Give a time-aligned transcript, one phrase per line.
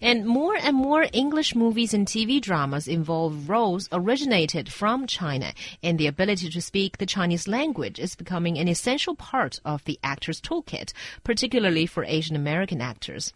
[0.00, 5.98] And more and more English movies and TV dramas involve roles originated from China, and
[5.98, 10.40] the ability to speak the Chinese language is becoming an essential part of the actor's
[10.40, 10.92] toolkit,
[11.24, 13.32] particularly for Asian American actors.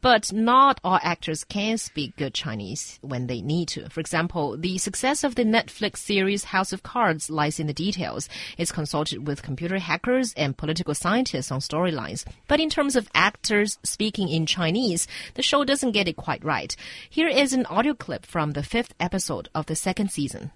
[0.00, 3.88] But not all actors can speak good Chinese when they need to.
[3.90, 8.28] For example, the success of the Netflix series House of Cards lies in the details.
[8.58, 12.24] It's consulted with computer hackers and political scientists on storylines.
[12.48, 16.75] But in terms of actors speaking in Chinese, the show doesn't get it quite right.
[17.09, 20.51] Here is an audio clip from the fifth episode of the second season.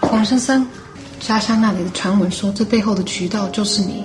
[0.00, 0.66] 黄先生，
[1.20, 4.04] 家乡那里的传闻说，这背后的渠道就是你。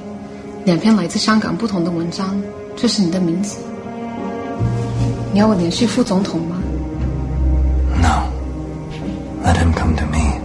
[0.65, 2.41] 两篇来自香港不同的文章，
[2.75, 3.57] 这是你的名字。
[5.33, 6.61] 你要我联系副总统吗？
[8.01, 8.31] No.
[9.43, 10.41] Let him come to me.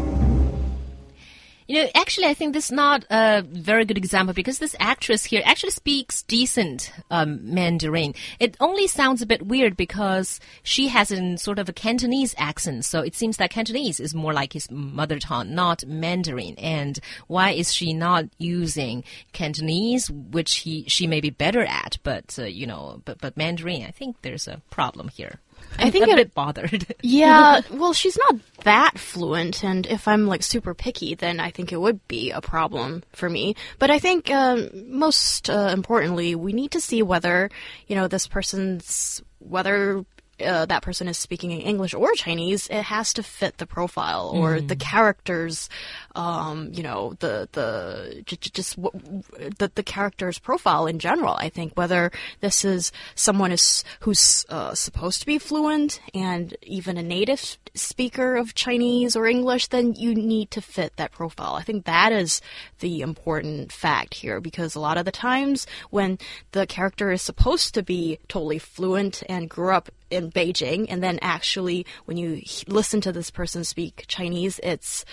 [1.67, 5.25] You know, actually, I think this is not a very good example because this actress
[5.25, 8.15] here actually speaks decent um, Mandarin.
[8.39, 12.85] It only sounds a bit weird because she has a sort of a Cantonese accent.
[12.85, 16.55] So it seems that Cantonese is more like his mother tongue, not Mandarin.
[16.57, 22.39] And why is she not using Cantonese, which he she may be better at, but
[22.39, 23.83] uh, you know, but but Mandarin?
[23.83, 25.41] I think there's a problem here.
[25.79, 26.95] I think a it, bit bothered.
[27.01, 31.71] yeah, well, she's not that fluent, and if I'm like super picky, then I think
[31.71, 33.55] it would be a problem for me.
[33.79, 37.49] But I think um, most uh, importantly, we need to see whether
[37.87, 40.03] you know this person's whether
[40.43, 44.57] uh, that person is speaking English or Chinese, it has to fit the profile or
[44.57, 44.67] mm.
[44.67, 45.69] the characters,
[46.15, 51.33] um, you know, the the just, just the the character's profile in general.
[51.33, 56.97] I think whether this is someone is who's uh, supposed to be fluent and even
[56.97, 61.55] a native speaker of Chinese or English, then you need to fit that profile.
[61.55, 62.41] I think that is
[62.79, 66.17] the important fact here because a lot of the times when
[66.51, 71.19] the character is supposed to be totally fluent and grew up in Beijing, and then
[71.21, 75.05] actually when you listen to this person speak Chinese, it's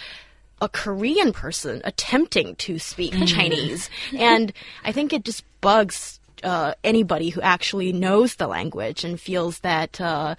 [0.61, 3.27] a Korean person attempting to speak mm.
[3.27, 4.53] Chinese, and
[4.85, 10.01] I think it just bugs uh, anybody who actually knows the language and feels that
[10.01, 10.35] uh,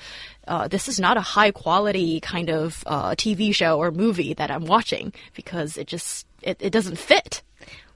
[0.48, 4.52] uh, this is not a high quality kind of uh, TV show or movie that
[4.52, 7.42] I'm watching because it just it, it doesn't fit.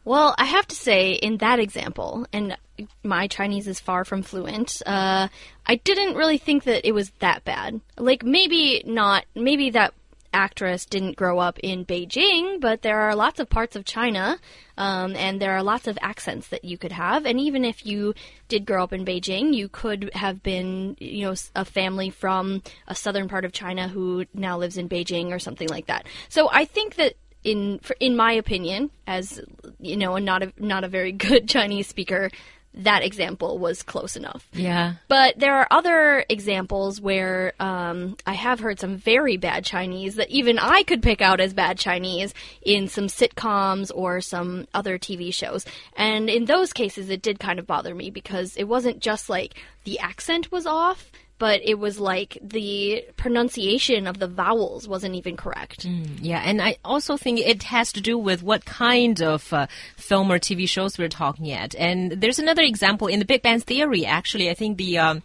[0.10, 2.58] Well, I have to say, in that example, and
[3.04, 5.28] my Chinese is far from fluent, uh,
[5.68, 7.80] I didn't really think that it was that bad.
[7.96, 9.94] Like, maybe not, maybe that
[10.34, 14.40] actress didn't grow up in Beijing, but there are lots of parts of China,
[14.80, 17.28] um, and there are lots of accents that you could have.
[17.28, 18.16] And even if you
[18.48, 22.96] did grow up in Beijing, you could have been, you know, a family from a
[22.96, 26.08] southern part of China who now lives in Beijing or something like that.
[26.30, 29.42] So I think that in in my opinion, as
[29.80, 32.30] you know, and not a not a very good Chinese speaker,
[32.74, 34.48] that example was close enough.
[34.54, 34.96] Yeah.
[35.08, 40.30] But there are other examples where um, I have heard some very bad Chinese that
[40.30, 45.34] even I could pick out as bad Chinese in some sitcoms or some other TV
[45.34, 45.66] shows.
[45.96, 49.56] And in those cases, it did kind of bother me because it wasn't just like
[49.84, 55.36] the accent was off but it was like the pronunciation of the vowels wasn't even
[55.36, 55.88] correct.
[55.88, 59.68] Mm, yeah, and I also think it has to do with what kind of uh,
[59.96, 61.74] film or TV shows we're talking at.
[61.76, 64.06] And there's another example in the Big Bang Theory.
[64.06, 65.24] Actually, I think the um,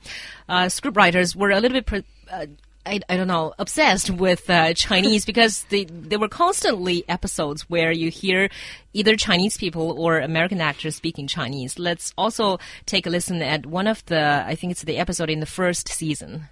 [0.49, 2.05] uh, scriptwriters were a little bit.
[2.31, 2.47] Uh,
[2.87, 7.91] I, I don't know, obsessed with uh, Chinese because they, there were constantly episodes where
[7.91, 8.51] you hear
[8.93, 11.79] either Chinese people or American actors speaking Chinese.
[11.79, 15.41] Let's also take a listen at one of the, I think it's the episode in
[15.41, 16.49] the first season.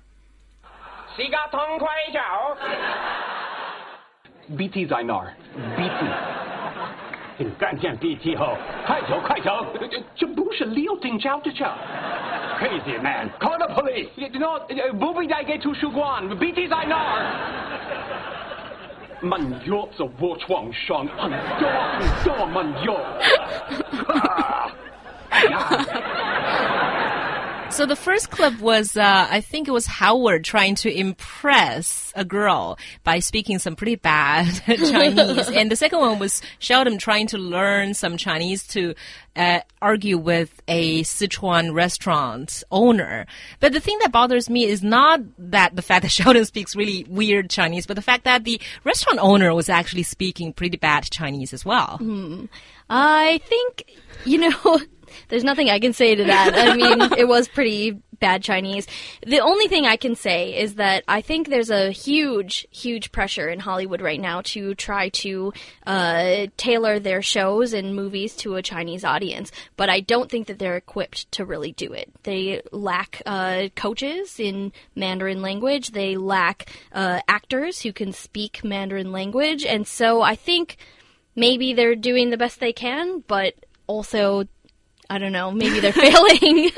[4.56, 5.24] BT 在哪
[7.31, 7.37] 儿？
[7.37, 7.45] BT。
[7.45, 9.65] 你干见 BT 后，快走快走，
[10.15, 11.65] 这不是六丁交的车。
[12.59, 14.09] Crazy man, call the police.
[14.39, 14.59] No,
[14.93, 17.21] 不必带给图书馆，BT 在哪儿？
[19.21, 22.95] 慢药在我床上，很多很多慢药。
[27.72, 32.22] So the first clip was, uh, I think it was Howard trying to impress a
[32.22, 37.38] girl by speaking some pretty bad Chinese, and the second one was Sheldon trying to
[37.38, 38.94] learn some Chinese to
[39.36, 43.26] uh, argue with a Sichuan restaurant owner.
[43.58, 47.06] But the thing that bothers me is not that the fact that Sheldon speaks really
[47.08, 51.54] weird Chinese, but the fact that the restaurant owner was actually speaking pretty bad Chinese
[51.54, 51.96] as well.
[52.02, 52.50] Mm.
[52.90, 53.84] I think,
[54.26, 54.80] you know.
[55.28, 56.54] There's nothing I can say to that.
[56.54, 58.86] I mean, it was pretty bad Chinese.
[59.26, 63.48] The only thing I can say is that I think there's a huge, huge pressure
[63.48, 65.52] in Hollywood right now to try to
[65.86, 69.50] uh, tailor their shows and movies to a Chinese audience.
[69.76, 72.10] But I don't think that they're equipped to really do it.
[72.22, 75.90] They lack uh, coaches in Mandarin language.
[75.90, 80.76] They lack uh, actors who can speak Mandarin language, and so I think
[81.34, 83.54] maybe they're doing the best they can, but
[83.88, 84.44] also
[85.11, 86.69] I don't know, maybe they're failing.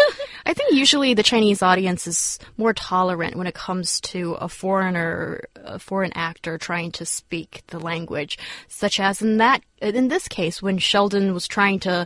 [0.46, 5.46] I think usually the Chinese audience is more tolerant when it comes to a foreigner,
[5.56, 10.62] a foreign actor trying to speak the language, such as in that, in this case,
[10.62, 12.06] when Sheldon was trying to,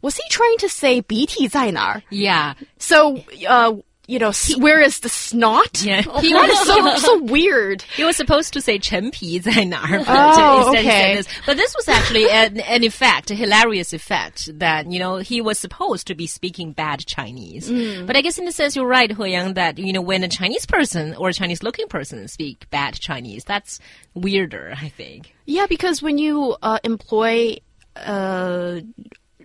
[0.00, 2.02] was he trying to say BT 在哪儿?
[2.10, 2.54] Yeah.
[2.78, 3.74] So, uh,
[4.06, 5.82] you know, s- where is the snot?
[5.84, 6.00] Yeah.
[6.00, 7.82] He was so, so weird.
[7.94, 11.14] He was supposed to say 陈皮在哪儿, but Oh, instead he okay.
[11.14, 11.26] said this.
[11.44, 15.58] But this was actually an, an effect, a hilarious effect that, you know, he was
[15.58, 17.70] supposed to be speaking bad Chinese.
[18.06, 20.28] But I guess in a sense you're right, He Yang, that, you know, when a
[20.28, 23.78] Chinese person or a Chinese looking person speak bad Chinese, that's
[24.14, 25.34] weirder, I think.
[25.44, 27.58] Yeah, because when you uh, employ
[27.94, 28.80] a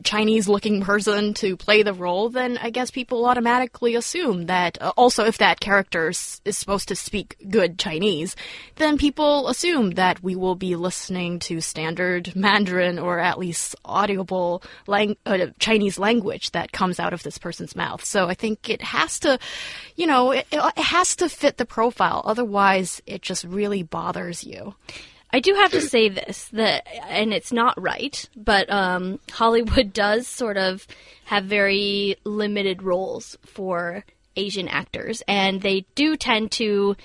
[0.05, 4.93] Chinese looking person to play the role, then I guess people automatically assume that uh,
[4.97, 8.37] also if that character is supposed to speak good Chinese,
[8.77, 14.63] then people assume that we will be listening to standard Mandarin or at least audible
[14.87, 18.05] lang- uh, Chinese language that comes out of this person's mouth.
[18.05, 19.39] So I think it has to,
[19.97, 22.23] you know, it, it has to fit the profile.
[22.25, 24.75] Otherwise, it just really bothers you.
[25.31, 30.27] I do have to say this that, and it's not right, but um, Hollywood does
[30.27, 30.87] sort of
[31.27, 34.05] have very limited roles for
[34.37, 36.97] Asian actors, and they do tend to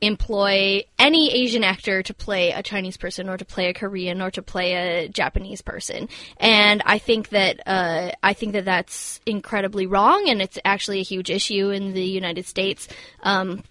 [0.00, 4.30] employ any Asian actor to play a Chinese person or to play a Korean or
[4.30, 6.08] to play a Japanese person.
[6.36, 11.04] And I think that uh, I think that that's incredibly wrong, and it's actually a
[11.04, 12.86] huge issue in the United States.
[13.22, 13.64] Um,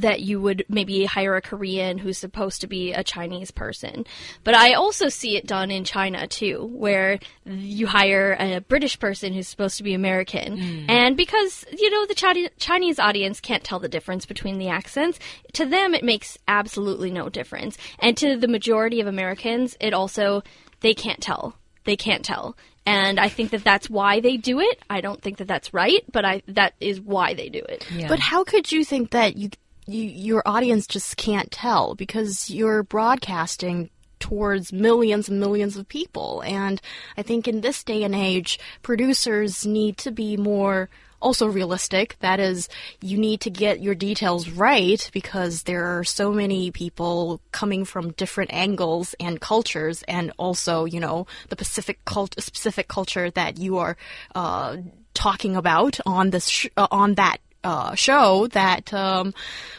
[0.00, 4.06] that you would maybe hire a Korean who's supposed to be a Chinese person.
[4.44, 9.32] But I also see it done in China too, where you hire a British person
[9.32, 10.58] who's supposed to be American.
[10.58, 10.90] Hmm.
[10.90, 15.18] And because, you know, the Chinese audience can't tell the difference between the accents,
[15.54, 17.76] to them it makes absolutely no difference.
[17.98, 20.42] And to the majority of Americans, it also,
[20.80, 21.56] they can't tell.
[21.84, 22.56] They can't tell.
[22.84, 24.82] And I think that that's why they do it.
[24.90, 27.86] I don't think that that's right, but I that is why they do it.
[27.92, 28.08] Yeah.
[28.08, 29.50] But how could you think that you,
[29.86, 36.42] you your audience just can't tell because you're broadcasting towards millions and millions of people.
[36.46, 36.80] And
[37.16, 40.88] I think in this day and age producers need to be more
[41.20, 42.16] also realistic.
[42.20, 42.68] That is
[43.00, 48.12] you need to get your details right because there are so many people coming from
[48.12, 53.78] different angles and cultures and also you know the Pacific cult specific culture that you
[53.78, 53.96] are
[54.34, 54.76] uh,
[55.14, 59.34] talking about on this sh- uh, on that uh, show that um,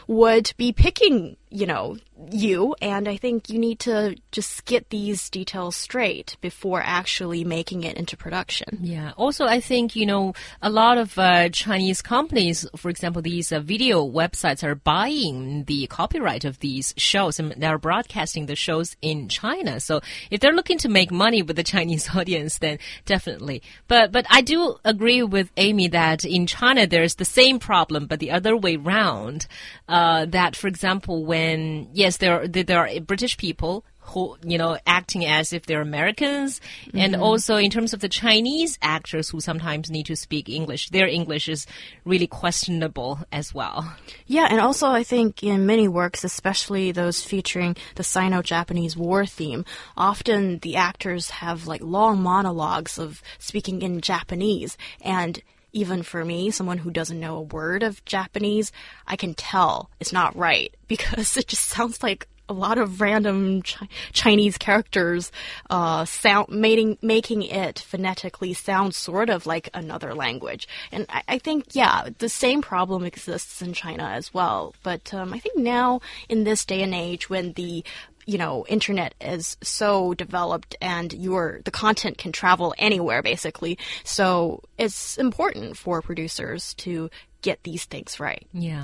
[0.06, 1.96] would be picking, you know,
[2.32, 2.74] you.
[2.82, 7.96] And I think you need to just get these details straight before actually making it
[7.96, 8.80] into production.
[8.82, 9.12] Yeah.
[9.16, 13.60] Also, I think, you know, a lot of uh, Chinese companies, for example, these uh,
[13.60, 19.28] video websites are buying the copyright of these shows and they're broadcasting the shows in
[19.28, 19.78] China.
[19.78, 20.00] So
[20.32, 23.62] if they're looking to make money with the Chinese audience, then definitely.
[23.86, 28.18] But, but I do agree with Amy that in China there's the same problem, but
[28.18, 29.46] the other way round.
[29.88, 31.43] Uh, that, for example, when,
[31.92, 36.60] yes, there are, there are British people who you know acting as if they're Americans,
[36.92, 37.22] and mm-hmm.
[37.22, 41.48] also in terms of the Chinese actors who sometimes need to speak English, their English
[41.48, 41.66] is
[42.04, 43.96] really questionable as well.
[44.26, 49.64] Yeah, and also I think in many works, especially those featuring the Sino-Japanese war theme,
[49.96, 54.76] often the actors have like long monologues of speaking in Japanese.
[55.00, 55.42] And
[55.74, 58.72] even for me, someone who doesn't know a word of Japanese,
[59.06, 63.62] I can tell it's not right because it just sounds like a lot of random
[63.62, 65.32] chi- Chinese characters
[65.70, 70.68] uh, sound making making it phonetically sound sort of like another language.
[70.92, 74.74] And I, I think yeah, the same problem exists in China as well.
[74.82, 77.82] But um, I think now in this day and age, when the
[78.25, 84.61] you know internet is so developed and your the content can travel anywhere basically so
[84.77, 87.09] it's important for producers to
[87.41, 88.83] get these things right Yeah.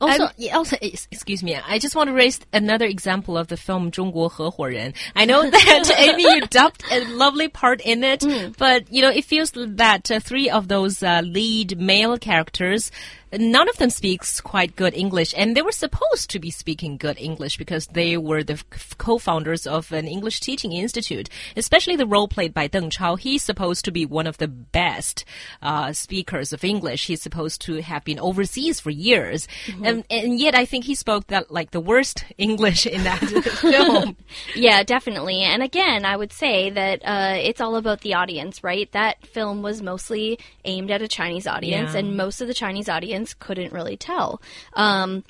[0.00, 1.54] Also, yeah, also, ex- excuse me.
[1.54, 4.92] I just want to raise another example of the film 中国合伙人.
[5.14, 8.24] I know that Amy, you dubbed a lovely part in it,
[8.58, 12.90] but you know, it feels that uh, three of those uh, lead male characters
[13.31, 17.17] none of them speaks quite good English, and they were supposed to be speaking good
[17.19, 18.61] English because they were the
[18.97, 21.29] co-founders of an English teaching institute.
[21.55, 25.25] Especially the role played by Deng Chao, he's supposed to be one of the best
[25.61, 27.07] uh, speakers of English.
[27.07, 29.47] He's supposed to have been overseas for years,
[29.83, 33.19] and, and yet I think he spoke that like the worst English in that
[33.61, 34.15] film.
[34.55, 35.41] Yeah, definitely.
[35.41, 38.91] And again, I would say that uh, it's all about the audience, right?
[38.91, 41.99] That film was mostly aimed at a Chinese audience, Yeah.
[41.99, 44.41] and most of the Chinese audience couldn't really tell.
[44.73, 45.23] Um,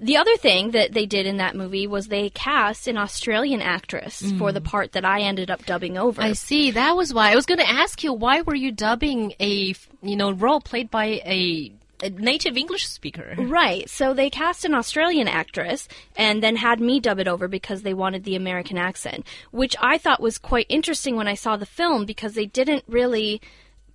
[0.00, 4.32] the other thing that they did in that movie was they cast an Australian actress
[4.38, 6.22] for the part that I ended up dubbing over.
[6.22, 6.70] I see.
[6.70, 10.16] That was why I was going to ask you why were you dubbing a you
[10.16, 13.34] know role played by a, a native English speaker?
[13.36, 13.90] Right.
[13.90, 17.94] So they cast an Australian actress and then had me dub it over because they
[17.94, 22.06] wanted the American accent, which I thought was quite interesting when I saw the film
[22.06, 23.42] because they didn't really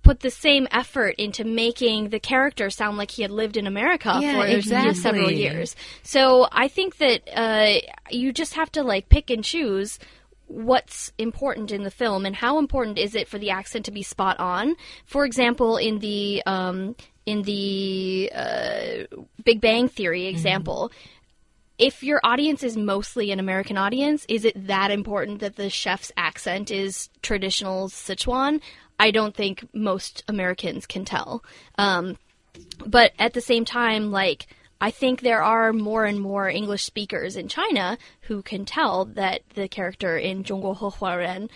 [0.06, 4.16] put the same effort into making the character sound like he had lived in America
[4.22, 4.94] Yeah, for exactly.
[4.94, 5.74] several years.
[6.04, 9.98] So I think that uh, you just have to like pick and choose
[10.46, 14.02] what's important in the film and how important is it for the accent to be
[14.02, 14.76] spot on.
[15.06, 16.94] For example, in the um,
[17.26, 20.92] in the uh, Big Bang Theory example.
[21.78, 26.10] If your audience is mostly an American audience, is it that important that the chef's
[26.16, 28.62] accent is traditional Sichuan?
[28.98, 31.44] I don't think most Americans can tell.
[31.78, 32.16] Um,
[32.84, 34.46] but at the same time, like,
[34.80, 39.42] I think there are more and more English speakers in China who can tell that
[39.54, 41.48] the character in Zhongguo Huaren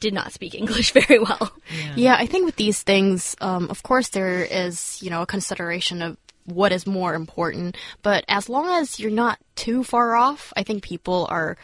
[0.00, 1.52] did not speak English very well.
[1.70, 5.26] Yeah, yeah I think with these things, um, of course, there is, you know, a
[5.26, 7.76] consideration of what is more important.
[8.02, 11.56] But as long as you're not too far off, I think people are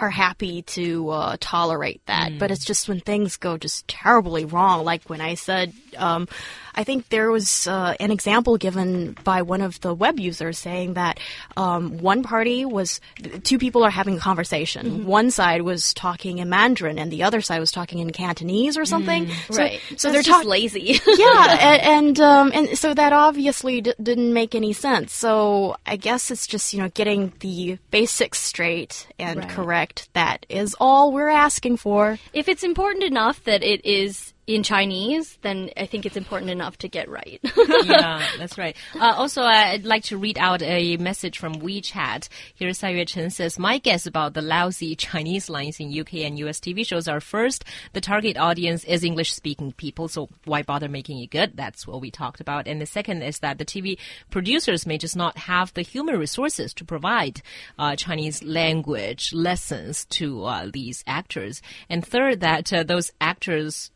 [0.00, 2.38] are happy to uh, tolerate that.
[2.38, 6.28] But it's just when things go just terribly wrong, like when I said, um,
[6.74, 10.94] I think there was uh, an example given by one of the web users saying
[10.94, 11.18] that
[11.56, 13.00] um, one party was
[13.44, 15.06] two people are having a conversation.
[15.06, 18.84] One side was talking in Mandarin, and the other side was talking in Cantonese or
[18.84, 19.28] something.
[19.50, 19.80] So, right.
[19.96, 21.00] So That's they're just lazy.
[21.06, 25.12] yeah, and and, um, and so that obviously didn't make any sense.
[25.12, 29.48] So I guess it's just you know getting the basics straight and Right.
[29.48, 30.08] correct.
[30.14, 32.18] That is all we're asking for.
[32.32, 36.76] if it's important enough that it is in Chinese, then I think it's important enough
[36.78, 37.40] to get right.
[37.84, 38.76] yeah, that's right.
[38.94, 42.28] Uh, also, I'd like to read out a message from WeChat.
[42.54, 46.38] Here, Sai Yue Chen says, My guess about the lousy Chinese lines in UK and
[46.40, 50.88] US TV shows are first, the target audience is English speaking people, so why bother
[50.88, 51.56] making it good?
[51.56, 52.66] That's what we talked about.
[52.66, 53.98] And the second is that the TV
[54.30, 57.42] producers may just not have the human resources to provide
[57.78, 61.62] uh, Chinese language lessons to uh, these actors.
[61.88, 63.90] And third, that uh, those actors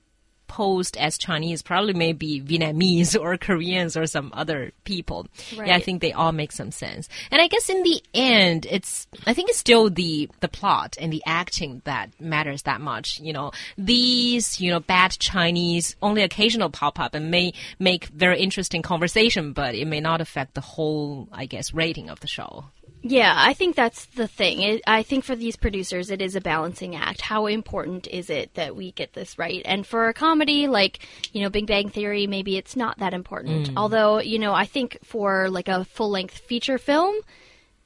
[0.47, 5.27] posed as Chinese probably may be Vietnamese or Koreans or some other people.
[5.53, 7.09] Yeah, I think they all make some sense.
[7.31, 11.13] And I guess in the end, it's I think it's still the the plot and
[11.13, 13.21] the acting that matters that much.
[13.21, 18.41] You know, these you know bad Chinese only occasional pop up and may make very
[18.41, 22.65] interesting conversation, but it may not affect the whole I guess rating of the show.
[23.06, 24.62] Yeah, I think that's the thing.
[24.62, 27.20] It, I think for these producers, it is a balancing act.
[27.20, 29.61] How important is it that we get this right?
[29.66, 33.68] And for a comedy like, you know, Big Bang Theory, maybe it's not that important.
[33.68, 33.75] Mm.
[33.76, 37.14] Although, you know, I think for like a full length feature film,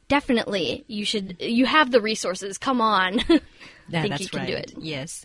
[0.07, 2.57] definitely you should, you have the resources.
[2.57, 3.21] Come on.
[3.91, 4.49] Yeah, think that's you can right.
[4.49, 4.75] do it.
[4.79, 5.25] Yes.